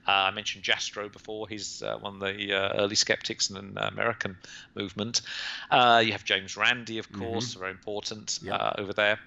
[0.08, 1.48] Uh, i mentioned Jastrow before.
[1.48, 4.38] He's uh, one of the uh, early skeptics in the american
[4.76, 5.22] movement.
[5.70, 7.60] Uh, you have james randi of course mm-hmm.
[7.60, 8.60] very important yep.
[8.60, 9.20] Uh, over there.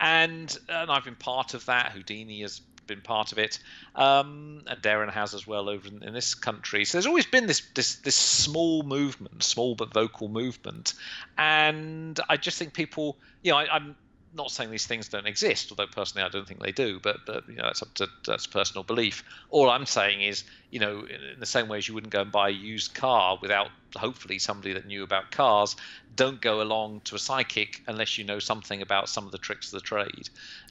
[0.00, 1.92] And and I've been part of that.
[1.92, 3.58] Houdini has been part of it,
[3.94, 6.84] um, and Derren has as well over in, in, this country.
[6.84, 10.94] So there's always been this this this small movement, small but vocal movement,
[11.38, 13.96] and I just think people, you know, I, am
[14.34, 17.48] not saying these things don't exist, although personally I don't think they do, but but
[17.48, 19.24] you know that's up to that's personal belief.
[19.50, 22.22] All I'm saying is, you know, in, in the same way as you wouldn't go
[22.22, 25.76] and buy a used car without hopefully somebody that knew about cars,
[26.16, 29.72] don't go along to a psychic unless you know something about some of the tricks
[29.72, 30.28] of the trade.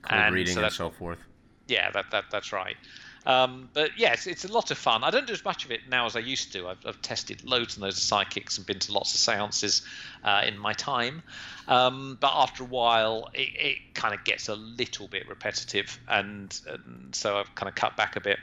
[0.10, 1.20] And reading so and so forth.
[1.74, 2.78] Yeah, that, that that's right.
[3.26, 5.04] Um, but yes, it's a lot of fun.
[5.04, 6.68] I don't do as much of it now as I used to.
[6.68, 9.82] I've, I've tested loads and loads of psychics and been to lots of seances
[10.24, 11.24] uh, in my time.
[11.68, 16.60] Um, but after a while, it, it kind of gets a little bit repetitive, and,
[16.68, 18.40] and, so I've kind of cut back a bit.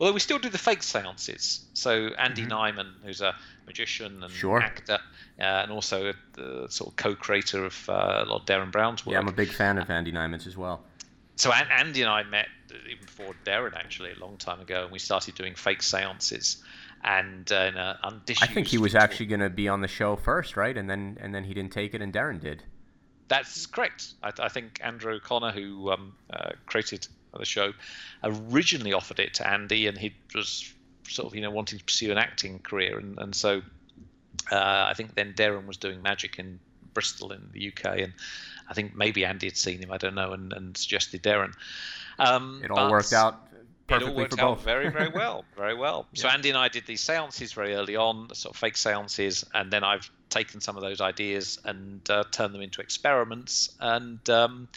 [0.00, 1.64] Although we still do the fake seances.
[1.74, 2.52] So Andy mm-hmm.
[2.52, 4.60] Nyman, who's a magician and sure.
[4.60, 4.98] actor,
[5.38, 9.12] uh, and also the sort of co-creator of uh, a lot of Derren Brown's work.
[9.12, 10.82] Yeah, I'm a big fan of Andy Nyman's as well.
[11.36, 12.48] So Andy and I met
[12.90, 16.62] even before Derren actually a long time ago, and we started doing fake seances.
[17.02, 17.98] And uh, in a
[18.40, 20.76] I think he was actually going to be on the show first, right?
[20.76, 22.62] And then and then he didn't take it, and Derren did.
[23.28, 24.14] That's correct.
[24.22, 27.06] I, I think Andrew O'Connor, who um, uh, created
[27.36, 27.72] the show,
[28.22, 30.72] originally offered it to Andy, and he was
[31.08, 33.62] sort of you know wanting to pursue an acting career, and and so
[34.50, 36.58] uh, I think then Derren was doing magic in
[36.92, 38.14] Bristol in the UK, and
[38.68, 41.52] I think maybe Andy had seen him, I don't know, and, and suggested Derren.
[42.18, 43.44] Um, it all worked out
[43.88, 46.06] it all worked out very, very well, very well.
[46.14, 46.34] So yeah.
[46.34, 49.84] Andy and I did these seances very early on, sort of fake seances, and then
[49.84, 53.70] I've taken some of those ideas and uh, turned them into experiments.
[53.80, 54.68] And um,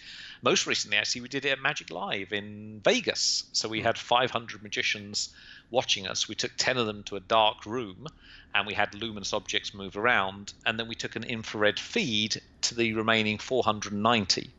[0.42, 3.46] most recently, actually, we did it at Magic Live in Vegas.
[3.54, 3.86] So we hmm.
[3.86, 5.30] had 500 magicians
[5.72, 6.28] watching us.
[6.28, 8.08] We took 10 of them to a dark room,
[8.54, 12.76] and we had luminous objects move around, and then we took an infrared feed to
[12.76, 14.52] the remaining 490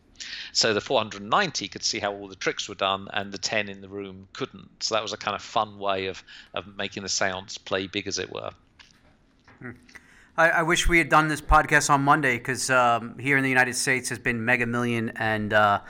[0.52, 3.80] so the 490 could see how all the tricks were done, and the 10 in
[3.80, 4.82] the room couldn't.
[4.82, 6.22] So that was a kind of fun way of,
[6.54, 8.50] of making the seance play big, as it were.
[9.60, 9.70] Hmm.
[10.36, 13.48] I, I, wish we had done this podcast on Monday because um, here in the
[13.48, 15.80] United States has been Mega Million and uh,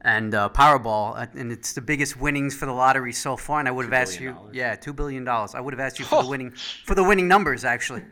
[0.00, 3.58] and uh, Powerball, uh, and it's the biggest winnings for the lottery so far.
[3.60, 5.54] And I would have asked you, yeah, two billion dollars.
[5.54, 6.22] I would have asked you for oh.
[6.22, 6.52] the winning
[6.84, 8.02] for the winning numbers actually.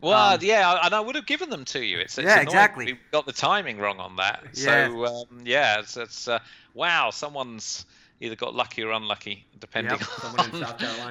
[0.00, 1.98] Well, um, yeah, and I would have given them to you.
[1.98, 2.84] It's, it's yeah, exactly.
[2.86, 4.44] We got the timing wrong on that.
[4.54, 4.88] Yeah.
[4.88, 6.38] So um, yeah, it's, it's uh,
[6.74, 7.10] wow.
[7.10, 7.84] Someone's
[8.20, 10.24] either got lucky or unlucky, depending yep.
[10.38, 10.62] on,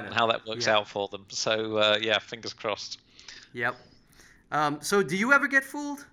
[0.05, 0.75] on how that works yep.
[0.75, 1.25] out for them.
[1.29, 3.01] So uh, yeah, fingers crossed.
[3.53, 3.75] Yep.
[4.51, 6.05] Um, so do you ever get fooled?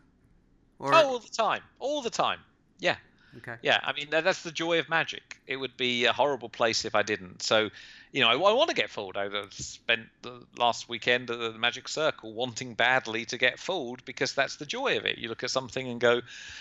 [0.80, 0.92] Or...
[0.92, 2.40] Oh, all the time, all the time.
[2.80, 2.96] Yeah.
[3.38, 3.56] Okay.
[3.62, 5.38] Yeah, I mean that's the joy of magic.
[5.46, 7.42] It would be a horrible place if I didn't.
[7.42, 7.70] So
[8.14, 9.16] you know, I, I want to get fooled.
[9.16, 14.34] I spent the last weekend at the Magic Circle wanting badly to get fooled because
[14.34, 15.18] that's the joy of it.
[15.18, 16.20] You look at something and go,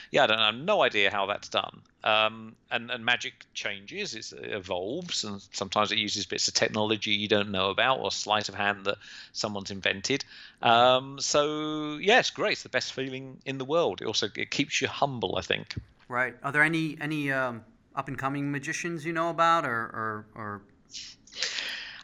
[0.10, 1.82] yeah, I don't I have no idea how that's done.
[2.04, 7.28] Um, and, and magic changes, it evolves, and sometimes it uses bits of technology you
[7.28, 8.98] don't know about or sleight of hand that
[9.32, 10.26] someone's invented.
[10.64, 12.54] Um, so yeah, it's great.
[12.54, 14.02] It's the best feeling in the world.
[14.02, 15.76] It also it keeps you humble, I think.
[16.08, 16.36] Right.
[16.44, 17.64] Are there any any um,
[17.96, 20.62] up and coming magicians you know about, or or, or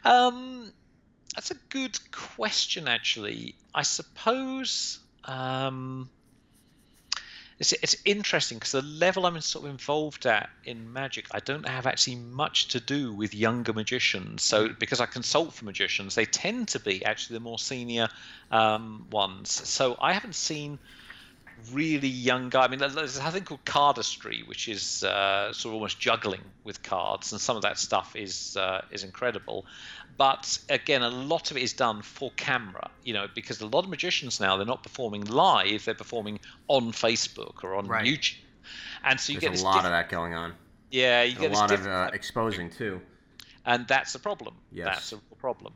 [0.04, 0.72] um,
[1.34, 3.54] that's a good question, actually.
[3.74, 6.08] I suppose um,
[7.58, 11.68] it's, it's interesting because the level I'm sort of involved at in magic, I don't
[11.68, 14.42] have actually much to do with younger magicians.
[14.42, 14.78] So mm.
[14.78, 18.08] because I consult for magicians, they tend to be actually the more senior
[18.50, 19.50] um, ones.
[19.50, 20.78] So I haven't seen
[21.72, 22.64] really young guy.
[22.64, 26.82] I mean, there's a thing called cardistry, which is uh, sort of almost juggling with
[26.82, 29.66] cards, and some of that stuff is uh, is incredible.
[30.16, 33.84] But again, a lot of it is done for camera, you know, because a lot
[33.84, 38.04] of magicians now they're not performing live; they're performing on Facebook or on right.
[38.04, 38.36] YouTube,
[39.04, 40.54] and so you there's get a lot diff- of that going on.
[40.90, 43.00] Yeah, you get a lot of uh, exposing too.
[43.66, 44.54] And that's a problem.
[44.72, 44.86] Yes.
[44.86, 45.74] That's a problem.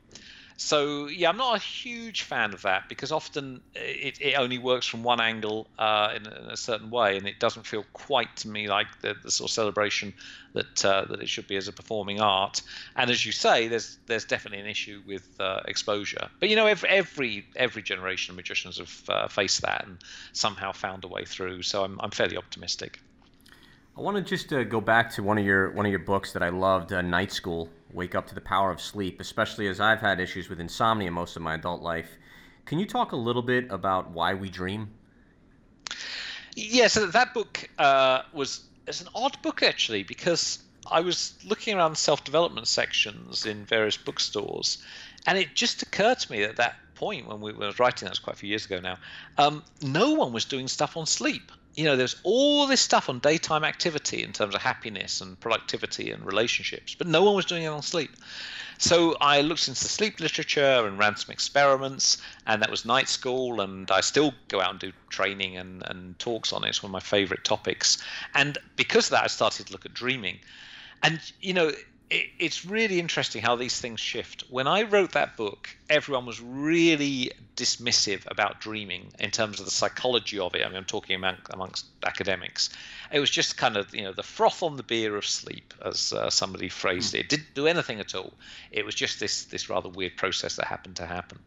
[0.57, 4.87] So yeah, I'm not a huge fan of that because often it, it only works
[4.87, 8.37] from one angle uh, in, a, in, a, certain way, and it doesn't feel quite
[8.37, 10.15] to me like the, the sort of celebration
[10.53, 12.63] that uh, that it should be as a performing art.
[12.95, 16.29] And as you say, there's there's definitely an issue with uh, exposure.
[16.39, 19.99] But you know, every every, every generation of magicians have uh, faced that and
[20.33, 21.63] somehow found a way through.
[21.63, 23.01] So I'm I'm fairly optimistic.
[23.97, 26.33] I want to just uh, go back to one of your one of your books
[26.33, 29.81] that I loved, uh, Night School wake up to the power of sleep, especially as
[29.81, 32.17] I've had issues with insomnia most of my adult life.
[32.67, 34.91] Can you talk a little bit about why we dream?
[36.57, 40.59] Yeah, so that book uh, was it's an odd book actually because
[40.91, 44.79] I was looking around self-development sections in various bookstores,
[45.27, 48.19] and it just occurred to me at that point when we were writing that was
[48.19, 48.99] quite a few years ago now,
[49.39, 53.19] um, no one was doing stuff on sleep you know, there's all this stuff on
[53.19, 57.65] daytime activity in terms of happiness and productivity and relationships, but no one was doing
[57.65, 58.11] it on sleep.
[58.79, 63.09] So I looked into the sleep literature and ran some experiments, and that was night
[63.09, 63.61] school.
[63.61, 66.69] And I still go out and do training and, and talks on it.
[66.69, 67.99] It's one of my favorite topics.
[68.35, 70.39] And because of that, I started to look at dreaming.
[71.03, 71.73] And, you know,
[72.15, 74.45] it, it's really interesting how these things shift.
[74.49, 79.73] When I wrote that book, everyone was really dismissive about dreaming in terms of the
[79.73, 80.65] psychology of it.
[80.65, 82.71] I mean, I'm talking among, amongst academics.
[83.11, 86.13] It was just kind of, you know, the froth on the beer of sleep, as
[86.13, 87.19] uh, somebody phrased mm.
[87.19, 87.21] it.
[87.23, 87.29] it.
[87.31, 88.33] Didn't do anything at all.
[88.71, 91.41] It was just this this rather weird process that happened to happen.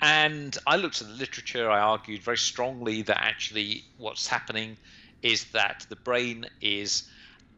[0.00, 1.70] And I looked at the literature.
[1.70, 4.78] I argued very strongly that actually what's happening
[5.22, 7.02] is that the brain is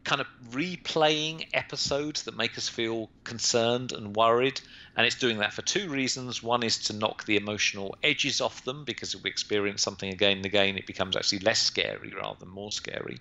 [0.03, 4.59] kind of replaying episodes that make us feel concerned and worried.
[4.95, 6.43] And it's doing that for two reasons.
[6.43, 10.37] One is to knock the emotional edges off them because if we experience something again
[10.37, 13.17] and again, it becomes actually less scary rather than more scary.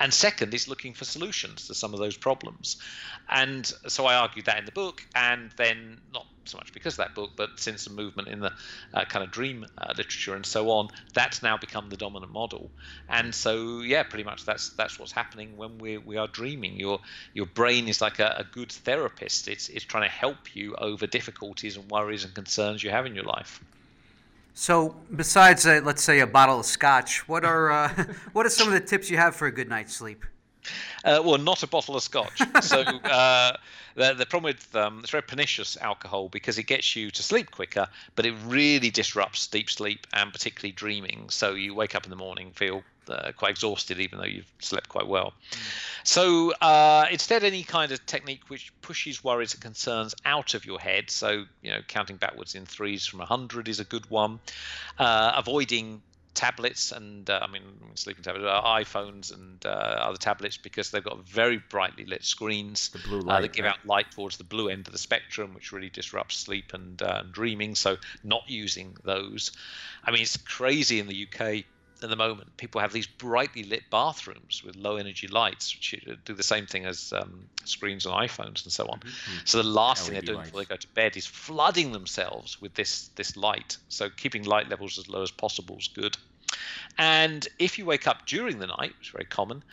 [0.00, 2.76] And second is looking for solutions to some of those problems.
[3.28, 6.98] And so I argued that in the book, and then not so much because of
[6.98, 8.52] that book, but since the movement in the
[8.92, 12.70] uh, kind of dream uh, literature and so on, that's now become the dominant model.
[13.08, 16.76] And so, yeah, pretty much that's that's what's happening when we we are dreaming.
[16.76, 17.00] Your
[17.32, 19.48] your brain is like a, a good therapist.
[19.48, 23.14] It's it's trying to help you over difficulties and worries and concerns you have in
[23.14, 23.62] your life.
[24.56, 27.88] So, besides, uh, let's say, a bottle of scotch, what are uh,
[28.32, 30.24] what are some of the tips you have for a good night's sleep?
[31.04, 32.40] Uh, well, not a bottle of scotch.
[32.62, 33.52] So uh,
[33.94, 37.50] the, the problem with um, it's very pernicious alcohol because it gets you to sleep
[37.50, 41.28] quicker, but it really disrupts deep sleep and particularly dreaming.
[41.28, 44.88] So you wake up in the morning, feel uh, quite exhausted, even though you've slept
[44.88, 45.34] quite well.
[45.50, 45.58] Mm.
[46.04, 50.80] So uh, instead, any kind of technique which pushes worries and concerns out of your
[50.80, 51.10] head.
[51.10, 54.40] So you know, counting backwards in threes from a hundred is a good one.
[54.98, 56.02] Uh, avoiding
[56.34, 57.62] tablets and uh, I mean
[57.94, 62.90] sleeping tablets, uh, iPhones and uh, other tablets because they've got very brightly lit screens
[62.90, 63.72] the blue light, uh, that give right?
[63.72, 67.22] out light towards the blue end of the spectrum, which really disrupts sleep and, uh,
[67.22, 67.74] and dreaming.
[67.74, 69.52] So not using those.
[70.04, 71.64] I mean, it's crazy in the UK
[72.04, 72.56] at the moment.
[72.56, 76.84] People have these brightly lit bathrooms with low energy lights, which do the same thing
[76.84, 79.00] as um, screens on iPhones and so on.
[79.00, 79.38] Mm-hmm.
[79.44, 80.50] So the last LED thing they're doing lights.
[80.50, 83.78] before they go to bed is flooding themselves with this this light.
[83.88, 86.16] So keeping light levels as low as possible is good.
[86.98, 89.64] And if you wake up during the night, which is very common,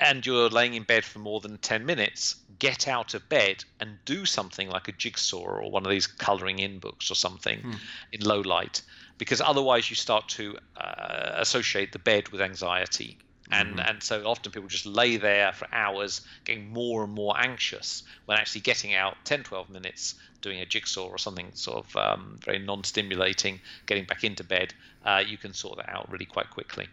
[0.00, 3.98] and you're laying in bed for more than 10 minutes, get out of bed and
[4.04, 7.72] do something like a jigsaw or one of these coloring in books or something hmm.
[8.12, 8.82] in low light,
[9.22, 13.16] because otherwise you start to uh, associate the bed with anxiety.
[13.52, 13.78] And, mm-hmm.
[13.78, 18.36] and so often people just lay there for hours getting more and more anxious when
[18.36, 22.58] actually getting out 10 12 minutes doing a jigsaw or something sort of um, very
[22.58, 26.88] non-stimulating getting back into bed uh, you can sort that out really quite quickly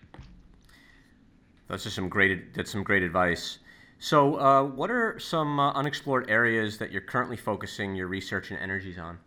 [1.67, 3.59] that's just some great that's some great advice
[3.99, 8.59] so uh, what are some uh, unexplored areas that you're currently focusing your research and
[8.59, 9.17] energies on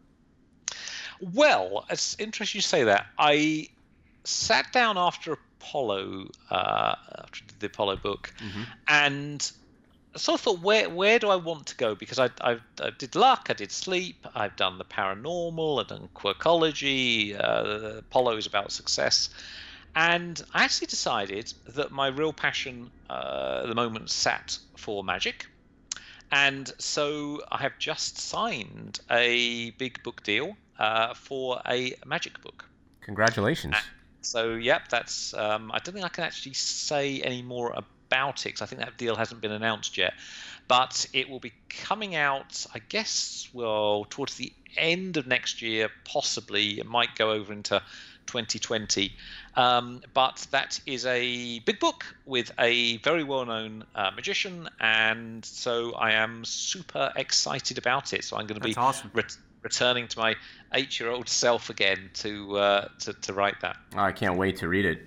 [1.20, 3.68] well it's interesting you say that i
[4.24, 8.62] sat down after Apollo, uh, after the Apollo book, mm-hmm.
[8.88, 9.52] and
[10.16, 11.94] sort of thought, where where do I want to go?
[11.94, 16.08] Because I, I, I did luck, I did sleep, I've done the paranormal, I've done
[16.14, 17.38] quirkology.
[17.38, 19.30] Uh, Apollo is about success,
[19.94, 25.46] and I actually decided that my real passion uh, at the moment sat for magic.
[26.34, 32.64] And so I have just signed a big book deal uh, for a magic book.
[33.02, 33.74] Congratulations.
[34.20, 35.32] So, yep, that's.
[35.34, 38.80] Um, I don't think I can actually say any more about it because I think
[38.80, 40.14] that deal hasn't been announced yet.
[40.68, 45.88] But it will be coming out, I guess, well, towards the end of next year,
[46.04, 46.80] possibly.
[46.80, 47.82] It might go over into
[48.26, 49.12] 2020.
[49.56, 54.68] Um, but that is a big book with a very well known uh, magician.
[54.80, 58.24] And so I am super excited about it.
[58.24, 59.10] So I'm going to be awesome.
[59.62, 60.34] Returning to my
[60.74, 63.76] eight-year-old self again to uh, to, to write that.
[63.94, 65.06] Oh, I can't wait to read it.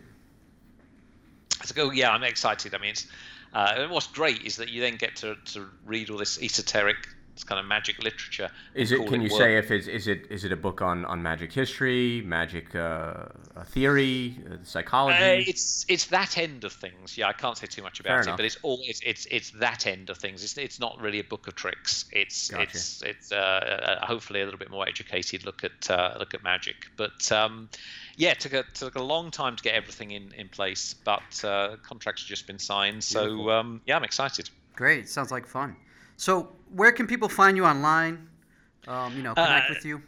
[1.64, 2.76] So go, yeah, I'm excited.
[2.76, 3.08] I mean, it's,
[3.54, 6.98] uh, what's great is that you then get to, to read all this esoteric
[7.36, 8.50] it's kind of magic literature.
[8.74, 9.06] Is it?
[9.08, 9.42] Can it you work.
[9.42, 13.26] say if it's is it is it a book on, on magic history, magic uh,
[13.66, 15.18] theory, uh, psychology?
[15.18, 17.18] Uh, it's it's that end of things.
[17.18, 18.38] Yeah, I can't say too much about Fair it, enough.
[18.38, 20.46] but it's all it's, it's it's that end of things.
[20.46, 22.06] It's it's not really a book of tricks.
[22.14, 22.64] It's gotcha.
[22.64, 26.88] it's it's uh, hopefully a little bit more educated look at uh, look at magic.
[26.96, 27.68] But um,
[28.16, 31.44] yeah, it took a took a long time to get everything in in place, but
[31.44, 33.04] uh, contracts have just been signed.
[33.04, 34.50] So um, yeah, I'm excited.
[34.74, 35.76] Great, sounds like fun.
[36.18, 38.28] So, where can people find you online?
[38.88, 40.02] Um, you know, connect uh, with you.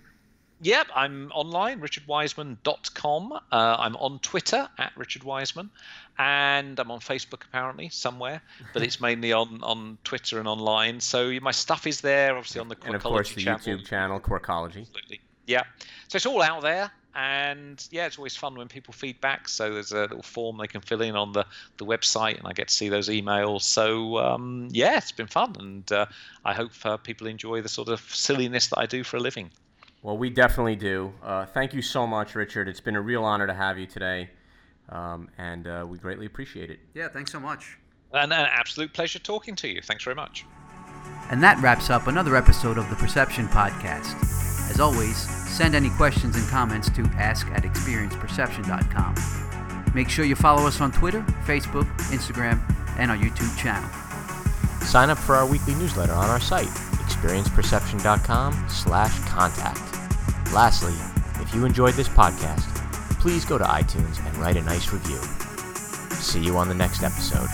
[0.61, 3.31] Yep, I'm online, richardwiseman.com.
[3.31, 5.69] Uh, I'm on Twitter at Richard Wiseman,
[6.17, 8.41] and I'm on Facebook apparently somewhere,
[8.73, 10.99] but it's mainly on, on Twitter and online.
[10.99, 13.59] So my stuff is there, obviously on the and of course the channel.
[13.59, 14.81] YouTube channel Quirkology.
[14.81, 15.21] Absolutely.
[15.45, 15.63] Yeah.
[16.07, 19.49] So it's all out there, and yeah, it's always fun when people feedback.
[19.49, 21.45] So there's a little form they can fill in on the,
[21.77, 23.63] the website, and I get to see those emails.
[23.63, 26.05] So um, yeah, it's been fun, and uh,
[26.45, 29.49] I hope uh, people enjoy the sort of silliness that I do for a living.
[30.03, 31.11] Well, we definitely do.
[31.23, 32.67] Uh, thank you so much, Richard.
[32.67, 34.29] It's been a real honor to have you today,
[34.89, 36.79] um, and uh, we greatly appreciate it.
[36.93, 37.79] Yeah, thanks so much.
[38.13, 39.81] And an absolute pleasure talking to you.
[39.81, 40.45] Thanks very much.
[41.31, 44.15] And that wraps up another episode of the Perception Podcast.
[44.69, 45.27] As always,
[45.57, 49.15] send any questions and comments to ask at experienceperception.com.
[49.95, 52.61] Make sure you follow us on Twitter, Facebook, Instagram,
[52.99, 53.89] and our YouTube channel.
[54.85, 59.81] Sign up for our weekly newsletter on our site, experienceperception.com slash contact.
[60.53, 60.93] Lastly,
[61.41, 62.67] if you enjoyed this podcast,
[63.19, 65.17] please go to iTunes and write a nice review.
[66.17, 67.49] See you on the next episode.